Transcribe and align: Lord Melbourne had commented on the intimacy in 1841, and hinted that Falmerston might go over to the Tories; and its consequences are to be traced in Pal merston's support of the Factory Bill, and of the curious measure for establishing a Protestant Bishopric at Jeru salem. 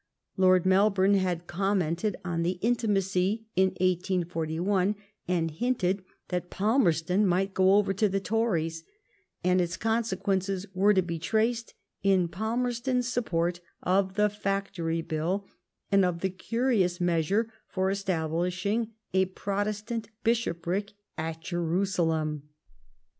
Lord 0.35 0.65
Melbourne 0.65 1.13
had 1.13 1.45
commented 1.45 2.15
on 2.25 2.41
the 2.41 2.57
intimacy 2.63 3.45
in 3.55 3.67
1841, 3.73 4.95
and 5.27 5.51
hinted 5.51 6.03
that 6.29 6.49
Falmerston 6.49 7.23
might 7.27 7.53
go 7.53 7.75
over 7.75 7.93
to 7.93 8.09
the 8.09 8.19
Tories; 8.19 8.83
and 9.43 9.61
its 9.61 9.77
consequences 9.77 10.65
are 10.75 10.93
to 10.95 11.03
be 11.03 11.19
traced 11.19 11.75
in 12.01 12.29
Pal 12.29 12.57
merston's 12.57 13.09
support 13.09 13.59
of 13.83 14.15
the 14.15 14.27
Factory 14.29 15.03
Bill, 15.03 15.45
and 15.91 16.03
of 16.03 16.21
the 16.21 16.31
curious 16.31 16.99
measure 16.99 17.53
for 17.67 17.91
establishing 17.91 18.93
a 19.13 19.25
Protestant 19.25 20.09
Bishopric 20.23 20.93
at 21.15 21.41
Jeru 21.41 21.85
salem. 21.85 22.49